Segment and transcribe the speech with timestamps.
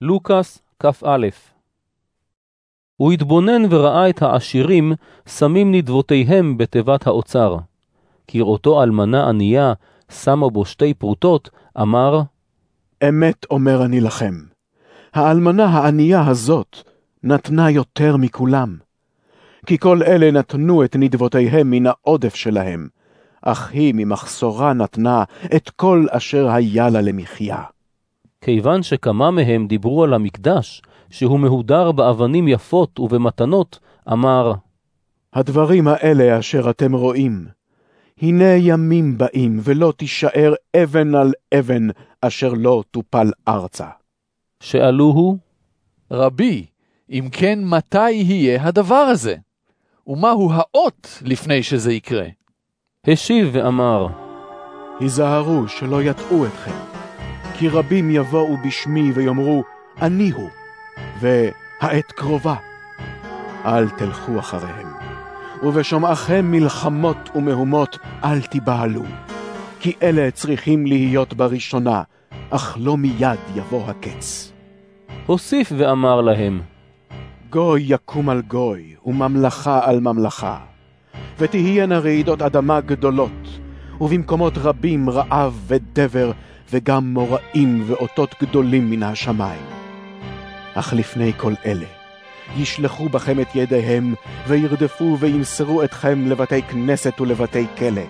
[0.00, 1.26] לוקאס כ"א
[2.96, 4.92] הוא התבונן וראה את העשירים
[5.26, 7.56] שמים נדבותיהם בתיבת האוצר.
[8.28, 9.72] כראותו אלמנה ענייה
[10.10, 12.20] שמה בו שתי פרוטות, אמר,
[13.08, 14.34] אמת אומר אני לכם,
[15.14, 16.76] האלמנה הענייה הזאת
[17.22, 18.76] נתנה יותר מכולם.
[19.66, 22.88] כי כל אלה נתנו את נדבותיהם מן העודף שלהם,
[23.42, 25.24] אך היא ממחסורה נתנה
[25.56, 27.62] את כל אשר היה לה למחיה.
[28.46, 33.78] כיוון שכמה מהם דיברו על המקדש, שהוא מהודר באבנים יפות ובמתנות,
[34.12, 34.52] אמר,
[35.32, 37.46] הדברים האלה אשר אתם רואים,
[38.22, 41.88] הנה ימים באים ולא תישאר אבן על אבן
[42.20, 43.88] אשר לא תופל ארצה.
[44.60, 45.38] שאלוהו,
[46.10, 46.66] רבי,
[47.10, 49.36] אם כן מתי יהיה הדבר הזה?
[50.06, 52.26] ומהו האות לפני שזה יקרה?
[53.06, 54.06] השיב ואמר,
[55.00, 56.95] היזהרו שלא יטעו אתכם,
[57.58, 59.64] כי רבים יבואו בשמי ויאמרו,
[60.02, 60.50] אני הוא,
[61.20, 62.54] והעת קרובה.
[63.64, 64.88] אל תלכו אחריהם,
[65.62, 69.02] ובשומעכם מלחמות ומהומות אל תיבהלו,
[69.80, 72.02] כי אלה צריכים להיות בראשונה,
[72.50, 74.52] אך לא מיד יבוא הקץ.
[75.26, 76.60] הוסיף ואמר להם,
[77.50, 80.58] גוי יקום על גוי, וממלכה על ממלכה.
[81.38, 83.58] ותהיינה רעידות אדמה גדולות,
[84.00, 86.32] ובמקומות רבים רעב ודבר,
[86.70, 89.62] וגם מוראים ואותות גדולים מן השמיים.
[90.74, 91.86] אך לפני כל אלה,
[92.56, 94.14] ישלחו בכם את ידיהם,
[94.46, 98.02] וירדפו וימסרו אתכם לבתי כנסת ולבתי כלא,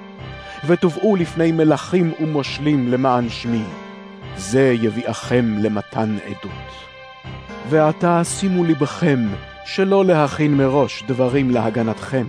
[0.67, 3.65] ותובאו לפני מלכים ומושלים למען שמי.
[4.37, 6.67] זה יביאכם למתן עדות.
[7.69, 9.29] ועתה שימו לבכם
[9.65, 12.27] שלא להכין מראש דברים להגנתכם,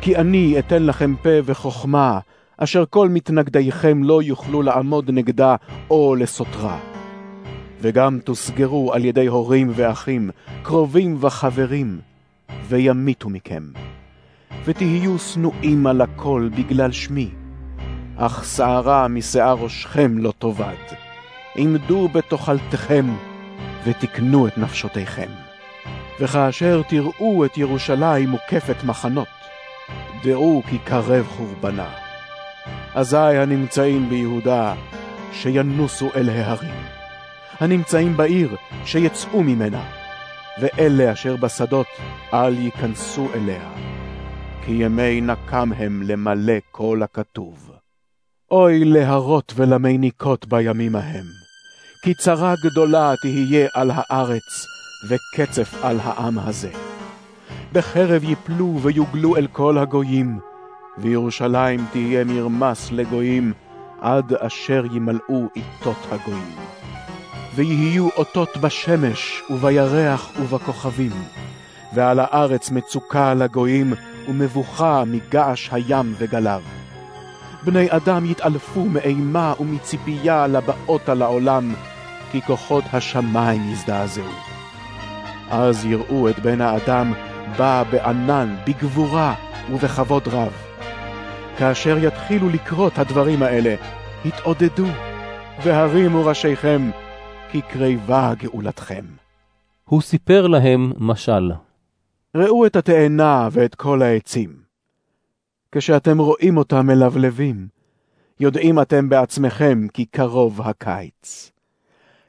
[0.00, 2.18] כי אני אתן לכם פה וחוכמה,
[2.60, 5.56] אשר כל מתנגדיכם לא יוכלו לעמוד נגדה
[5.90, 6.78] או לסותרה.
[7.80, 10.30] וגם תוסגרו על ידי הורים ואחים,
[10.62, 12.00] קרובים וחברים,
[12.68, 13.62] וימיתו מכם.
[14.64, 17.30] ותהיו שנואים על הכל בגלל שמי,
[18.16, 20.84] אך שערה משער ראשכם לא תאבד.
[21.56, 23.06] עמדו בתוכלתכם,
[23.84, 25.30] ותקנו את נפשותיכם.
[26.20, 29.28] וכאשר תראו את ירושלים מוקפת מחנות,
[30.24, 32.07] דעו כי קרב חורבנה.
[32.94, 34.74] אזי הנמצאים ביהודה,
[35.32, 36.74] שינוסו אל ההרים.
[37.60, 39.84] הנמצאים בעיר, שיצאו ממנה.
[40.60, 41.86] ואלה אשר בשדות,
[42.34, 43.70] אל ייכנסו אליה.
[44.64, 47.70] כי ימי נקם הם למלא כל הכתוב.
[48.50, 51.26] אוי להרות ולמניקות בימים ההם.
[52.02, 54.66] כי צרה גדולה תהיה על הארץ,
[55.08, 56.70] וקצף על העם הזה.
[57.72, 60.38] בחרב יפלו ויוגלו אל כל הגויים,
[61.00, 63.52] וירושלים תהיה מרמס לגויים,
[64.00, 66.56] עד אשר ימלאו עיתות הגויים.
[67.54, 71.12] ויהיו אותות בשמש, ובירח ובכוכבים,
[71.94, 73.92] ועל הארץ מצוקה לגויים,
[74.28, 76.62] ומבוכה מגעש הים וגליו.
[77.64, 81.74] בני אדם יתעלפו מאימה ומציפייה לבאות על העולם,
[82.32, 84.32] כי כוחות השמיים יזדעזעו.
[85.50, 87.12] אז יראו את בן האדם
[87.56, 89.34] בא בענן, בגבורה
[89.72, 90.67] ובכבוד רב.
[91.58, 93.74] כאשר יתחילו לקרות הדברים האלה,
[94.24, 94.86] התעודדו,
[95.64, 96.90] והרימו ראשיכם,
[97.50, 99.04] כי קרבה גאולתכם.
[99.84, 101.50] הוא סיפר להם משל.
[102.34, 104.56] ראו את התאנה ואת כל העצים.
[105.72, 107.68] כשאתם רואים אותם מלבלבים,
[108.40, 111.52] יודעים אתם בעצמכם כי קרוב הקיץ.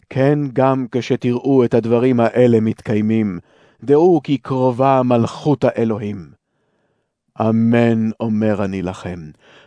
[0.09, 3.39] כן, גם כשתראו את הדברים האלה מתקיימים,
[3.83, 6.38] דעו כי קרובה מלכות האלוהים.
[7.41, 9.19] אמן אומר אני לכם,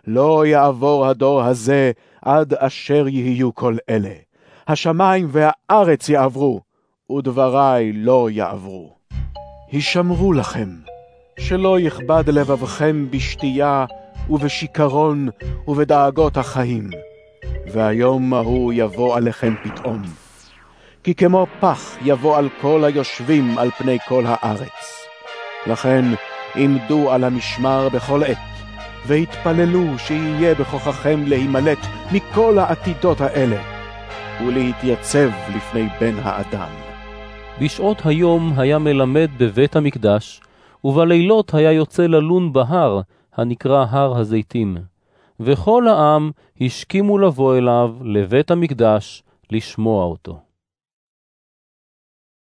[0.07, 4.15] לא יעבור הדור הזה עד אשר יהיו כל אלה.
[4.69, 6.61] השמיים והארץ יעברו,
[7.13, 8.93] ודברי לא יעברו.
[9.71, 10.69] הישמרו לכם,
[11.39, 13.85] שלא יכבד לבבכם בשתייה
[14.31, 15.29] ובשיכרון
[15.69, 16.91] ובדאגות החיים,
[17.73, 20.03] והיום ההוא יבוא עליכם פתאום.
[21.05, 25.07] כי כמו פח יבוא על כל היושבים על פני כל הארץ.
[25.67, 26.05] לכן
[26.57, 28.39] עמדו על המשמר בכל עת,
[29.07, 31.79] והתפללו שיהיה בכוחכם להימלט
[32.13, 33.63] מכל העתידות האלה,
[34.47, 36.69] ולהתייצב לפני בן האדם.
[37.61, 40.41] בשעות היום היה מלמד בבית המקדש,
[40.85, 43.01] ובלילות היה יוצא ללון בהר,
[43.37, 44.77] הנקרא הר הזיתים.
[45.41, 50.52] וכל העם השכימו לבוא אליו לבית המקדש לשמוע אותו.